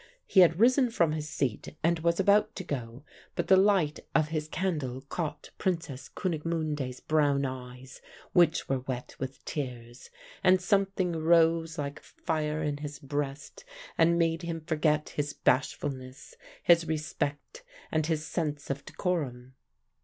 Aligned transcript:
He 0.25 0.39
had 0.39 0.59
risen 0.59 0.89
from 0.89 1.11
his 1.11 1.29
seat 1.29 1.75
and 1.83 1.99
was 1.99 2.19
about 2.19 2.55
to 2.55 2.63
go, 2.63 3.03
but 3.35 3.49
the 3.49 3.55
light 3.55 3.99
of 4.15 4.29
his 4.29 4.47
candle 4.47 5.01
caught 5.01 5.51
Princess 5.59 6.09
Kunigmunde's 6.09 7.01
brown 7.01 7.45
eyes 7.45 8.01
(which 8.33 8.67
were 8.67 8.79
wet 8.79 9.15
with 9.19 9.45
tears), 9.45 10.09
and 10.43 10.59
something 10.59 11.11
rose 11.11 11.77
like 11.77 11.99
fire 11.99 12.63
in 12.63 12.77
his 12.77 12.97
breast 12.97 13.63
and 13.95 14.17
made 14.17 14.41
him 14.41 14.61
forget 14.61 15.09
his 15.09 15.33
bashfulness, 15.33 16.33
his 16.63 16.87
respect, 16.87 17.61
and 17.91 18.07
his 18.07 18.25
sense 18.25 18.71
of 18.71 18.83
decorum. 18.83 19.53